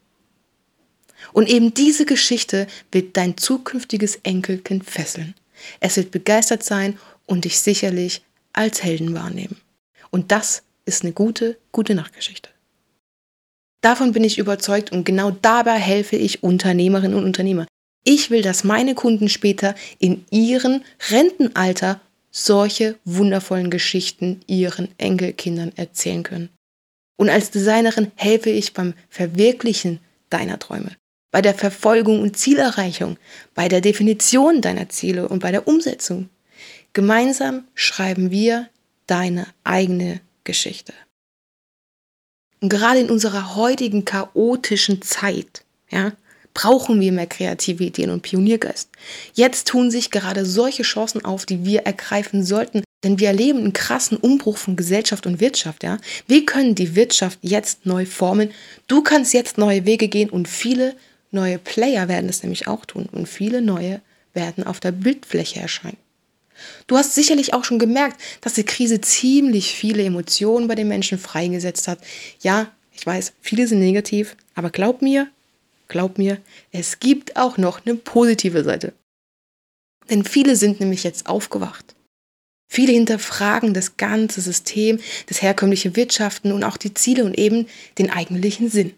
Und 1.33 1.49
eben 1.49 1.73
diese 1.73 2.05
Geschichte 2.05 2.67
wird 2.91 3.15
dein 3.17 3.37
zukünftiges 3.37 4.19
Enkelkind 4.23 4.85
fesseln. 4.85 5.35
Es 5.79 5.97
wird 5.97 6.11
begeistert 6.11 6.63
sein 6.63 6.97
und 7.25 7.45
dich 7.45 7.59
sicherlich 7.59 8.23
als 8.53 8.83
Helden 8.83 9.13
wahrnehmen. 9.13 9.57
Und 10.09 10.31
das 10.31 10.63
ist 10.85 11.03
eine 11.03 11.13
gute, 11.13 11.57
gute 11.71 11.95
Nachtgeschichte. 11.95 12.49
Davon 13.81 14.11
bin 14.11 14.23
ich 14.23 14.37
überzeugt 14.37 14.91
und 14.91 15.05
genau 15.05 15.31
dabei 15.31 15.79
helfe 15.79 16.15
ich 16.15 16.43
Unternehmerinnen 16.43 17.17
und 17.17 17.25
Unternehmer. 17.25 17.65
Ich 18.03 18.29
will, 18.29 18.41
dass 18.41 18.63
meine 18.63 18.95
Kunden 18.95 19.29
später 19.29 19.75
in 19.99 20.25
ihrem 20.31 20.81
Rentenalter 21.09 22.01
solche 22.31 22.97
wundervollen 23.05 23.69
Geschichten 23.69 24.41
ihren 24.47 24.87
Enkelkindern 24.97 25.71
erzählen 25.75 26.23
können. 26.23 26.49
Und 27.21 27.29
als 27.29 27.51
Designerin 27.51 28.11
helfe 28.15 28.49
ich 28.49 28.73
beim 28.73 28.95
Verwirklichen 29.11 29.99
deiner 30.31 30.57
Träume, 30.57 30.89
bei 31.29 31.43
der 31.43 31.53
Verfolgung 31.53 32.19
und 32.19 32.35
Zielerreichung, 32.35 33.17
bei 33.53 33.67
der 33.67 33.79
Definition 33.79 34.59
deiner 34.59 34.89
Ziele 34.89 35.29
und 35.29 35.37
bei 35.37 35.51
der 35.51 35.67
Umsetzung. 35.67 36.29
Gemeinsam 36.93 37.65
schreiben 37.75 38.31
wir 38.31 38.69
deine 39.05 39.45
eigene 39.63 40.19
Geschichte. 40.45 40.93
Und 42.59 42.69
gerade 42.69 43.01
in 43.01 43.11
unserer 43.11 43.55
heutigen 43.55 44.03
chaotischen 44.03 45.03
Zeit, 45.03 45.63
ja, 45.91 46.13
brauchen 46.55 46.99
wir 46.99 47.11
mehr 47.11 47.27
kreative 47.27 47.83
Ideen 47.83 48.09
und 48.09 48.23
Pioniergeist. 48.23 48.89
Jetzt 49.35 49.67
tun 49.67 49.91
sich 49.91 50.09
gerade 50.09 50.43
solche 50.43 50.81
Chancen 50.81 51.23
auf, 51.23 51.45
die 51.45 51.65
wir 51.65 51.81
ergreifen 51.81 52.43
sollten, 52.43 52.83
denn 53.03 53.19
wir 53.19 53.27
erleben 53.27 53.59
einen 53.59 53.73
krassen 53.73 54.17
Umbruch 54.17 54.57
von 54.57 54.75
Gesellschaft 54.75 55.25
und 55.25 55.39
Wirtschaft, 55.39 55.83
ja. 55.83 55.97
Wir 56.27 56.45
können 56.45 56.75
die 56.75 56.95
Wirtschaft 56.95 57.39
jetzt 57.41 57.85
neu 57.85 58.05
formen. 58.05 58.51
Du 58.87 59.01
kannst 59.01 59.33
jetzt 59.33 59.57
neue 59.57 59.85
Wege 59.85 60.07
gehen 60.07 60.29
und 60.29 60.47
viele 60.47 60.95
neue 61.31 61.57
Player 61.57 62.07
werden 62.07 62.29
es 62.29 62.43
nämlich 62.43 62.67
auch 62.67 62.85
tun 62.85 63.07
und 63.11 63.27
viele 63.27 63.61
neue 63.61 64.01
werden 64.33 64.65
auf 64.65 64.79
der 64.79 64.91
Bildfläche 64.91 65.59
erscheinen. 65.59 65.97
Du 66.87 66.97
hast 66.97 67.15
sicherlich 67.15 67.53
auch 67.53 67.63
schon 67.63 67.79
gemerkt, 67.79 68.21
dass 68.41 68.53
die 68.53 68.63
Krise 68.63 69.01
ziemlich 69.01 69.73
viele 69.73 70.03
Emotionen 70.03 70.67
bei 70.67 70.75
den 70.75 70.87
Menschen 70.87 71.17
freigesetzt 71.17 71.87
hat. 71.87 71.99
Ja, 72.41 72.71
ich 72.93 73.05
weiß, 73.05 73.33
viele 73.41 73.67
sind 73.67 73.79
negativ, 73.79 74.35
aber 74.53 74.69
glaub 74.69 75.01
mir, 75.01 75.27
glaub 75.87 76.19
mir, 76.19 76.37
es 76.71 76.99
gibt 76.99 77.35
auch 77.35 77.57
noch 77.57 77.85
eine 77.85 77.95
positive 77.95 78.63
Seite. 78.63 78.93
Denn 80.09 80.23
viele 80.23 80.55
sind 80.55 80.79
nämlich 80.79 81.03
jetzt 81.03 81.27
aufgewacht. 81.27 81.95
Viele 82.73 82.93
hinterfragen 82.93 83.73
das 83.73 83.97
ganze 83.97 84.39
System, 84.39 84.97
das 85.27 85.41
herkömmliche 85.41 85.97
Wirtschaften 85.97 86.53
und 86.53 86.63
auch 86.63 86.77
die 86.77 86.93
Ziele 86.93 87.25
und 87.25 87.37
eben 87.37 87.67
den 87.97 88.09
eigentlichen 88.09 88.69
Sinn. 88.69 88.93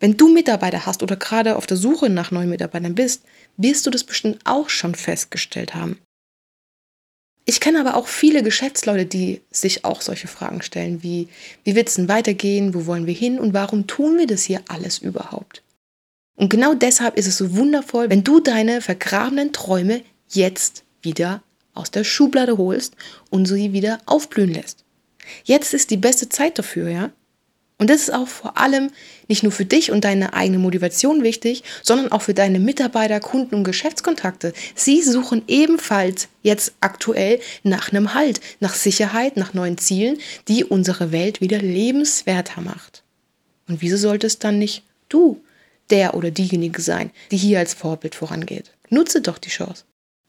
Wenn 0.00 0.16
du 0.16 0.32
Mitarbeiter 0.32 0.86
hast 0.86 1.02
oder 1.02 1.16
gerade 1.16 1.56
auf 1.56 1.66
der 1.66 1.76
Suche 1.76 2.08
nach 2.08 2.30
neuen 2.30 2.48
Mitarbeitern 2.48 2.94
bist, 2.94 3.24
wirst 3.58 3.84
du 3.84 3.90
das 3.90 4.04
bestimmt 4.04 4.38
auch 4.44 4.70
schon 4.70 4.94
festgestellt 4.94 5.74
haben. 5.74 5.98
Ich 7.44 7.60
kenne 7.60 7.78
aber 7.78 7.94
auch 7.94 8.06
viele 8.06 8.42
Geschäftsleute, 8.42 9.04
die 9.04 9.42
sich 9.50 9.84
auch 9.84 10.00
solche 10.00 10.26
Fragen 10.26 10.62
stellen 10.62 11.02
wie, 11.02 11.28
wie 11.64 11.74
wird 11.74 11.90
es 11.90 11.96
denn 11.96 12.08
weitergehen, 12.08 12.72
wo 12.72 12.86
wollen 12.86 13.06
wir 13.06 13.12
hin 13.12 13.38
und 13.38 13.52
warum 13.52 13.86
tun 13.86 14.16
wir 14.16 14.26
das 14.26 14.44
hier 14.44 14.62
alles 14.68 14.96
überhaupt? 14.96 15.62
Und 16.36 16.48
genau 16.48 16.72
deshalb 16.72 17.18
ist 17.18 17.26
es 17.26 17.36
so 17.36 17.54
wundervoll, 17.54 18.08
wenn 18.08 18.24
du 18.24 18.40
deine 18.40 18.80
vergrabenen 18.80 19.52
Träume 19.52 20.00
jetzt 20.30 20.84
wieder 21.02 21.42
aus 21.74 21.90
der 21.90 22.04
Schublade 22.04 22.58
holst 22.58 22.94
und 23.30 23.46
sie 23.46 23.72
wieder 23.72 23.98
aufblühen 24.06 24.52
lässt. 24.52 24.84
Jetzt 25.44 25.74
ist 25.74 25.90
die 25.90 25.96
beste 25.96 26.28
Zeit 26.28 26.58
dafür, 26.58 26.88
ja? 26.88 27.10
Und 27.78 27.90
das 27.90 28.02
ist 28.02 28.14
auch 28.14 28.28
vor 28.28 28.58
allem 28.58 28.90
nicht 29.26 29.42
nur 29.42 29.50
für 29.50 29.64
dich 29.64 29.90
und 29.90 30.04
deine 30.04 30.34
eigene 30.34 30.58
Motivation 30.58 31.24
wichtig, 31.24 31.64
sondern 31.82 32.12
auch 32.12 32.22
für 32.22 32.32
deine 32.32 32.60
Mitarbeiter, 32.60 33.18
Kunden 33.18 33.56
und 33.56 33.64
Geschäftskontakte. 33.64 34.52
Sie 34.76 35.02
suchen 35.02 35.42
ebenfalls 35.48 36.28
jetzt 36.42 36.74
aktuell 36.80 37.40
nach 37.64 37.90
einem 37.90 38.14
Halt, 38.14 38.40
nach 38.60 38.74
Sicherheit, 38.74 39.36
nach 39.36 39.52
neuen 39.52 39.78
Zielen, 39.78 40.18
die 40.46 40.64
unsere 40.64 41.10
Welt 41.10 41.40
wieder 41.40 41.58
lebenswerter 41.58 42.60
macht. 42.60 43.02
Und 43.66 43.82
wieso 43.82 43.96
sollte 43.96 44.28
es 44.28 44.38
dann 44.38 44.60
nicht 44.60 44.84
du, 45.08 45.42
der 45.90 46.14
oder 46.14 46.30
diejenige 46.30 46.82
sein, 46.82 47.10
die 47.32 47.36
hier 47.36 47.58
als 47.58 47.74
Vorbild 47.74 48.14
vorangeht? 48.14 48.70
Nutze 48.90 49.22
doch 49.22 49.38
die 49.38 49.50
Chance. 49.50 49.82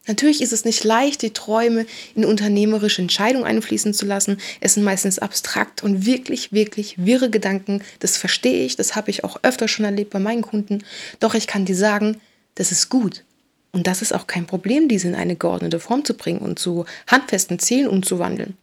Natürlich 0.06 0.42
ist 0.42 0.52
es 0.52 0.64
nicht 0.64 0.84
leicht, 0.84 1.22
die 1.22 1.32
Träume 1.32 1.86
in 2.14 2.24
unternehmerische 2.24 3.00
Entscheidungen 3.00 3.46
einfließen 3.46 3.94
zu 3.94 4.04
lassen. 4.04 4.38
Es 4.60 4.74
sind 4.74 4.84
meistens 4.84 5.18
abstrakt 5.18 5.82
und 5.82 6.04
wirklich, 6.04 6.52
wirklich 6.52 6.96
wirre 6.98 7.30
Gedanken. 7.30 7.82
Das 8.00 8.16
verstehe 8.16 8.66
ich, 8.66 8.76
das 8.76 8.96
habe 8.96 9.10
ich 9.10 9.24
auch 9.24 9.38
öfter 9.42 9.66
schon 9.66 9.84
erlebt 9.84 10.10
bei 10.10 10.18
meinen 10.18 10.42
Kunden. 10.42 10.84
Doch 11.20 11.34
ich 11.34 11.46
kann 11.46 11.64
dir 11.64 11.76
sagen, 11.76 12.20
das 12.54 12.70
ist 12.70 12.90
gut. 12.90 13.24
Und 13.72 13.86
das 13.86 14.02
ist 14.02 14.14
auch 14.14 14.26
kein 14.26 14.46
Problem, 14.46 14.88
diese 14.88 15.08
in 15.08 15.14
eine 15.14 15.36
geordnete 15.36 15.80
Form 15.80 16.04
zu 16.04 16.14
bringen 16.14 16.40
und 16.40 16.58
zu 16.58 16.84
handfesten 17.08 17.58
Zielen 17.58 17.88
umzuwandeln. 17.88 18.56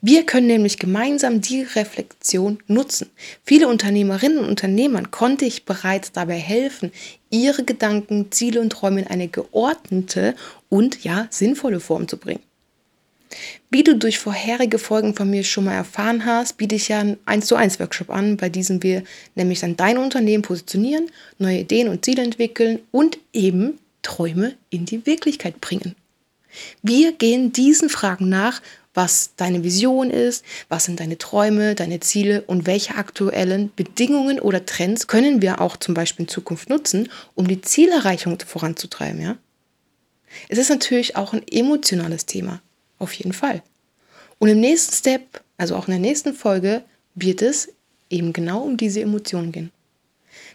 Wir 0.00 0.24
können 0.24 0.46
nämlich 0.46 0.78
gemeinsam 0.78 1.40
die 1.40 1.62
Reflexion 1.62 2.58
nutzen. 2.66 3.10
Viele 3.44 3.68
Unternehmerinnen 3.68 4.38
und 4.38 4.48
Unternehmern 4.48 5.10
konnte 5.10 5.44
ich 5.44 5.64
bereits 5.64 6.12
dabei 6.12 6.36
helfen, 6.36 6.92
ihre 7.30 7.64
Gedanken, 7.64 8.30
Ziele 8.30 8.60
und 8.60 8.70
Träume 8.70 9.00
in 9.00 9.06
eine 9.06 9.28
geordnete 9.28 10.34
und 10.68 11.02
ja 11.04 11.26
sinnvolle 11.30 11.80
Form 11.80 12.08
zu 12.08 12.16
bringen. 12.16 12.42
Wie 13.70 13.84
du 13.84 13.96
durch 13.96 14.18
vorherige 14.18 14.78
Folgen 14.78 15.14
von 15.14 15.28
mir 15.28 15.44
schon 15.44 15.64
mal 15.64 15.74
erfahren 15.74 16.24
hast, 16.24 16.56
biete 16.56 16.74
ich 16.74 16.88
ja 16.88 17.00
einen 17.00 17.18
1 17.26 17.46
zu 17.46 17.56
1 17.56 17.78
Workshop 17.78 18.10
an, 18.10 18.36
bei 18.36 18.48
diesem 18.48 18.82
wir 18.82 19.02
nämlich 19.34 19.60
dann 19.60 19.76
dein 19.76 19.98
Unternehmen 19.98 20.42
positionieren, 20.42 21.10
neue 21.38 21.60
Ideen 21.60 21.88
und 21.88 22.04
Ziele 22.04 22.22
entwickeln 22.22 22.80
und 22.90 23.18
eben 23.32 23.78
Träume 24.02 24.54
in 24.70 24.86
die 24.86 25.04
Wirklichkeit 25.04 25.60
bringen. 25.60 25.94
Wir 26.82 27.12
gehen 27.12 27.52
diesen 27.52 27.90
Fragen 27.90 28.28
nach, 28.28 28.62
was 28.94 29.30
deine 29.36 29.62
Vision 29.64 30.10
ist, 30.10 30.44
was 30.68 30.84
sind 30.84 31.00
deine 31.00 31.18
Träume, 31.18 31.74
deine 31.74 32.00
Ziele 32.00 32.42
und 32.42 32.66
welche 32.66 32.96
aktuellen 32.96 33.70
Bedingungen 33.76 34.40
oder 34.40 34.66
Trends 34.66 35.06
können 35.06 35.42
wir 35.42 35.60
auch 35.60 35.76
zum 35.76 35.94
Beispiel 35.94 36.24
in 36.24 36.28
Zukunft 36.28 36.68
nutzen, 36.68 37.08
um 37.34 37.46
die 37.46 37.60
Zielerreichung 37.60 38.38
voranzutreiben, 38.40 39.20
ja? 39.20 39.36
Es 40.48 40.58
ist 40.58 40.68
natürlich 40.68 41.16
auch 41.16 41.32
ein 41.32 41.46
emotionales 41.50 42.26
Thema, 42.26 42.60
auf 42.98 43.12
jeden 43.14 43.32
Fall. 43.32 43.62
Und 44.38 44.48
im 44.48 44.60
nächsten 44.60 44.94
Step, 44.94 45.42
also 45.56 45.74
auch 45.74 45.88
in 45.88 45.92
der 45.92 46.00
nächsten 46.00 46.34
Folge, 46.34 46.82
wird 47.14 47.42
es 47.42 47.72
eben 48.10 48.32
genau 48.32 48.60
um 48.60 48.76
diese 48.76 49.00
Emotionen 49.00 49.52
gehen. 49.52 49.72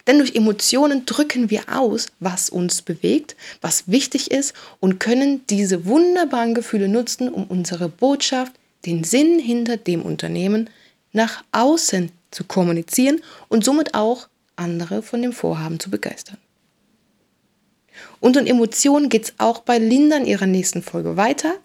Denn 0.07 0.17
durch 0.17 0.35
Emotionen 0.35 1.05
drücken 1.05 1.49
wir 1.49 1.63
aus, 1.67 2.07
was 2.19 2.49
uns 2.49 2.81
bewegt, 2.81 3.35
was 3.61 3.87
wichtig 3.87 4.31
ist 4.31 4.53
und 4.79 4.99
können 4.99 5.45
diese 5.47 5.85
wunderbaren 5.85 6.53
Gefühle 6.53 6.87
nutzen, 6.87 7.29
um 7.29 7.45
unsere 7.45 7.89
Botschaft, 7.89 8.53
den 8.85 9.03
Sinn 9.03 9.39
hinter 9.39 9.77
dem 9.77 10.01
Unternehmen 10.01 10.69
nach 11.13 11.43
außen 11.51 12.11
zu 12.31 12.43
kommunizieren 12.43 13.21
und 13.47 13.63
somit 13.63 13.93
auch 13.93 14.27
andere 14.55 15.01
von 15.01 15.21
dem 15.21 15.31
Vorhaben 15.31 15.79
zu 15.79 15.89
begeistern. 15.89 16.37
Und 18.19 18.37
um 18.37 18.45
Emotionen 18.45 19.09
geht 19.09 19.25
es 19.25 19.33
auch 19.37 19.59
bei 19.59 19.77
Linda 19.77 20.17
in 20.17 20.25
ihrer 20.25 20.45
nächsten 20.45 20.81
Folge 20.81 21.17
weiter. 21.17 21.55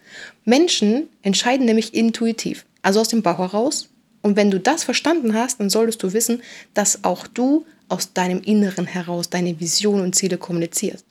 Menschen 0.45 1.09
entscheiden 1.23 1.67
nämlich 1.67 1.95
intuitiv, 1.95 2.67
also 2.83 3.01
aus 3.01 3.09
dem 3.09 3.23
Bauch 3.23 3.39
heraus. 3.39 3.89
Und 4.23 4.37
wenn 4.37 4.51
du 4.51 4.61
das 4.61 4.85
verstanden 4.85 5.35
hast, 5.35 5.61
dann 5.61 5.71
solltest 5.71 6.03
du 6.03 6.13
wissen, 6.13 6.43
dass 6.75 7.05
auch 7.05 7.27
du 7.27 7.65
aus 7.89 8.13
deinem 8.13 8.41
Inneren 8.43 8.87
heraus 8.87 9.31
deine 9.31 9.59
Vision 9.61 10.01
und 10.01 10.15
Ziele 10.15 10.39
kommunizierst. 10.39 11.05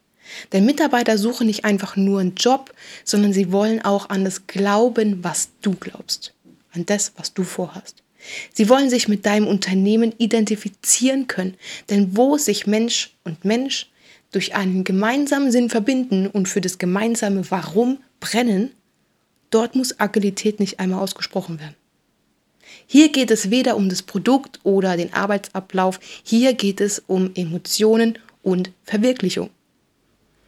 Denn 0.51 0.65
Mitarbeiter 0.65 1.17
suchen 1.17 1.47
nicht 1.47 1.65
einfach 1.65 1.95
nur 1.95 2.19
einen 2.19 2.35
Job, 2.35 2.73
sondern 3.03 3.33
sie 3.33 3.51
wollen 3.51 3.81
auch 3.83 4.09
an 4.09 4.25
das 4.25 4.47
glauben, 4.47 5.23
was 5.23 5.49
du 5.61 5.73
glaubst, 5.73 6.33
an 6.73 6.85
das, 6.85 7.13
was 7.15 7.33
du 7.33 7.43
vorhast. 7.43 8.03
Sie 8.53 8.67
wollen 8.67 8.89
sich 8.89 9.07
mit 9.07 9.25
deinem 9.25 9.47
Unternehmen 9.47 10.13
identifizieren 10.17 11.27
können, 11.27 11.55
denn 11.89 12.17
wo 12.17 12.37
sich 12.37 12.67
Mensch 12.67 13.15
und 13.23 13.45
Mensch 13.45 13.89
durch 14.31 14.55
einen 14.55 14.83
gemeinsamen 14.83 15.51
Sinn 15.51 15.69
verbinden 15.69 16.27
und 16.27 16.49
für 16.49 16.59
das 16.59 16.77
gemeinsame 16.77 17.49
Warum 17.49 17.99
brennen, 18.19 18.71
dort 19.49 19.75
muss 19.75 19.99
Agilität 19.99 20.59
nicht 20.59 20.79
einmal 20.79 20.99
ausgesprochen 20.99 21.59
werden. 21.59 21.75
Hier 22.85 23.09
geht 23.11 23.31
es 23.31 23.49
weder 23.49 23.75
um 23.75 23.89
das 23.89 24.01
Produkt 24.01 24.59
oder 24.63 24.97
den 24.97 25.13
Arbeitsablauf, 25.13 25.99
hier 26.23 26.53
geht 26.53 26.81
es 26.81 27.01
um 27.07 27.31
Emotionen 27.35 28.19
und 28.43 28.71
Verwirklichung. 28.83 29.49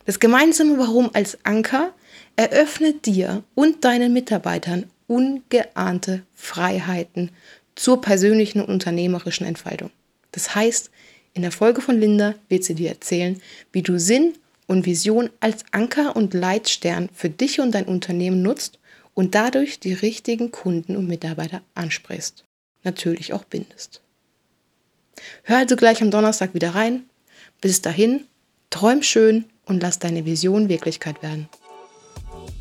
Das 0.05 0.19
gemeinsame 0.19 0.77
Warum 0.77 1.09
als 1.13 1.37
Anker 1.43 1.93
eröffnet 2.35 3.05
dir 3.05 3.43
und 3.55 3.83
deinen 3.83 4.13
Mitarbeitern 4.13 4.85
ungeahnte 5.07 6.23
Freiheiten 6.35 7.31
zur 7.75 8.01
persönlichen 8.01 8.61
und 8.61 8.69
unternehmerischen 8.69 9.45
Entfaltung. 9.45 9.89
Das 10.31 10.55
heißt, 10.55 10.91
in 11.33 11.41
der 11.41 11.51
Folge 11.51 11.81
von 11.81 11.99
Linda 11.99 12.35
wird 12.47 12.63
sie 12.63 12.75
dir 12.75 12.89
erzählen, 12.89 13.41
wie 13.71 13.81
du 13.81 13.99
Sinn 13.99 14.33
und 14.67 14.85
Vision 14.85 15.29
als 15.39 15.65
Anker 15.71 16.15
und 16.15 16.33
Leitstern 16.33 17.09
für 17.13 17.29
dich 17.29 17.59
und 17.59 17.71
dein 17.71 17.85
Unternehmen 17.85 18.41
nutzt 18.41 18.79
und 19.13 19.35
dadurch 19.35 19.79
die 19.79 19.93
richtigen 19.93 20.51
Kunden 20.51 20.95
und 20.95 21.07
Mitarbeiter 21.07 21.61
ansprichst. 21.75 22.45
Natürlich 22.83 23.33
auch 23.33 23.43
bindest. 23.43 24.01
Hör 25.43 25.57
also 25.57 25.75
gleich 25.75 26.01
am 26.01 26.11
Donnerstag 26.11 26.53
wieder 26.53 26.75
rein. 26.75 27.03
Bis 27.61 27.81
dahin, 27.81 28.25
träum 28.69 29.03
schön 29.03 29.45
und 29.65 29.81
lass 29.81 29.99
deine 29.99 30.25
Vision 30.25 30.69
Wirklichkeit 30.69 31.21
werden. 31.21 31.49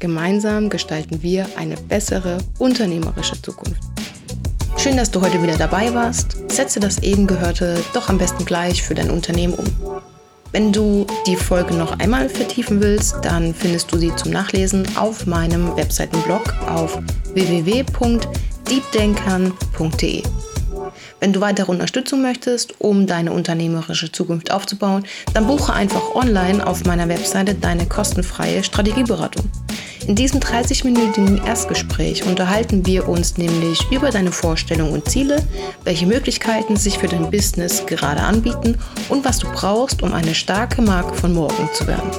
Gemeinsam 0.01 0.71
gestalten 0.71 1.23
wir 1.23 1.49
eine 1.57 1.77
bessere 1.77 2.39
unternehmerische 2.59 3.41
Zukunft. 3.41 3.83
Schön, 4.77 4.97
dass 4.97 5.11
du 5.11 5.21
heute 5.21 5.43
wieder 5.43 5.57
dabei 5.57 5.93
warst. 5.93 6.37
Setze 6.51 6.79
das 6.79 7.03
eben 7.03 7.27
Gehörte 7.27 7.83
doch 7.95 8.09
am 8.09 8.19
besten 8.19 8.45
gleich 8.45 8.83
für 8.83 8.95
dein 8.95 9.11
Unternehmen 9.11 9.55
um. 9.55 9.67
Wenn 10.53 10.73
du 10.73 11.07
die 11.27 11.37
Folge 11.37 11.75
noch 11.75 11.99
einmal 11.99 12.31
vertiefen 12.31 12.81
willst, 12.81 13.17
dann 13.23 13.55
findest 13.55 13.93
du 13.93 13.99
sie 13.99 14.17
zum 14.17 14.33
Nachlesen 14.33 14.87
auf 14.97 15.27
meinem 15.27 15.77
Webseitenblog 15.77 16.55
auf 16.67 16.99
www.deepdenkern.de. 17.35 20.23
Wenn 21.21 21.33
du 21.33 21.41
weitere 21.41 21.71
Unterstützung 21.71 22.23
möchtest, 22.23 22.81
um 22.81 23.07
deine 23.07 23.31
unternehmerische 23.33 24.11
Zukunft 24.11 24.51
aufzubauen, 24.51 25.05
dann 25.35 25.47
buche 25.47 25.73
einfach 25.73 26.15
online 26.15 26.67
auf 26.67 26.85
meiner 26.85 27.09
Webseite 27.09 27.55
deine 27.55 27.87
kostenfreie 27.87 28.65
Strategieberatung. 28.65 29.49
In 30.09 30.15
diesem 30.15 30.41
30-minütigen 30.41 31.47
Erstgespräch 31.47 32.25
unterhalten 32.25 32.87
wir 32.87 33.11
uns 33.11 33.37
nämlich 33.37 33.79
über 33.93 34.09
deine 34.09 34.33
Vorstellungen 34.33 34.95
und 34.95 35.07
Ziele, 35.07 35.47
welche 35.85 36.07
Möglichkeiten 36.07 36.77
sich 36.77 36.97
für 36.97 37.09
dein 37.09 37.31
Business 37.31 37.85
gerade 37.85 38.23
anbieten 38.23 38.79
und 39.11 39.27
was 39.27 39.39
du 39.39 39.47
brauchst, 39.53 40.03
um 40.03 40.15
eine 40.15 40.35
starke 40.35 40.81
Marke 40.81 41.15
von 41.15 41.35
morgen 41.35 41.69
zu 41.75 41.87
werden. 41.87 42.11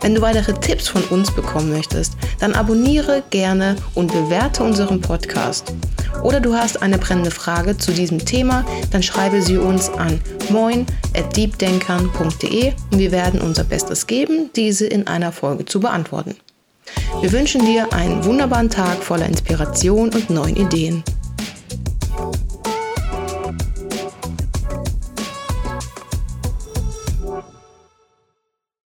Wenn 0.00 0.14
du 0.14 0.20
weitere 0.20 0.52
Tipps 0.52 0.86
von 0.86 1.02
uns 1.06 1.34
bekommen 1.34 1.72
möchtest, 1.72 2.12
dann 2.38 2.54
abonniere 2.54 3.24
gerne 3.30 3.74
und 3.94 4.12
bewerte 4.12 4.62
unseren 4.62 5.00
Podcast. 5.00 5.74
Oder 6.22 6.38
du 6.38 6.54
hast 6.54 6.82
eine 6.82 6.98
brennende 6.98 7.32
Frage 7.32 7.76
zu 7.76 7.90
diesem 7.90 8.24
Thema, 8.24 8.64
dann 8.92 9.02
schreibe 9.02 9.42
sie 9.42 9.58
uns 9.58 9.88
an 9.88 10.20
moin@deepdenkern.de 10.50 12.74
und 12.92 12.98
wir 12.98 13.10
werden 13.10 13.40
unser 13.40 13.64
Bestes 13.64 14.06
geben, 14.06 14.50
diese 14.54 14.86
in 14.86 15.08
einer 15.08 15.32
Folge 15.32 15.64
zu 15.64 15.80
beantworten. 15.80 16.36
Wir 17.22 17.30
wünschen 17.30 17.64
dir 17.64 17.92
einen 17.92 18.24
wunderbaren 18.24 18.68
Tag 18.68 19.00
voller 19.00 19.26
Inspiration 19.26 20.12
und 20.12 20.28
neuen 20.28 20.56
Ideen. 20.56 21.04